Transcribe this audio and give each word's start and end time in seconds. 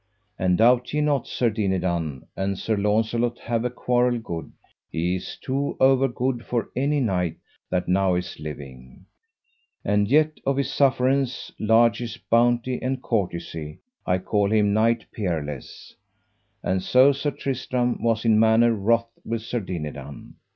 And 0.39 0.57
doubt 0.57 0.93
ye 0.95 0.99
not 1.01 1.27
Sir 1.27 1.51
Dinadan, 1.51 2.25
an 2.35 2.55
Sir 2.55 2.75
Launcelot 2.75 3.37
have 3.37 3.63
a 3.63 3.69
quarrel 3.69 4.17
good, 4.17 4.51
he 4.89 5.17
is 5.17 5.37
too 5.39 5.77
over 5.79 6.07
good 6.07 6.43
for 6.43 6.69
any 6.75 6.99
knight 6.99 7.35
that 7.69 7.87
now 7.87 8.15
is 8.15 8.39
living; 8.39 9.05
and 9.85 10.07
yet 10.07 10.39
of 10.43 10.57
his 10.57 10.71
sufferance, 10.73 11.51
largess, 11.59 12.17
bounty, 12.17 12.81
and 12.81 13.03
courtesy, 13.03 13.77
I 14.03 14.17
call 14.17 14.51
him 14.51 14.73
knight 14.73 15.05
peerless: 15.11 15.95
and 16.63 16.81
so 16.81 17.11
Sir 17.11 17.29
Tristram 17.29 18.01
was 18.01 18.25
in 18.25 18.39
manner 18.39 18.73
wroth 18.73 19.11
with 19.23 19.43
Sir 19.43 19.59
Dinadan. 19.59 20.33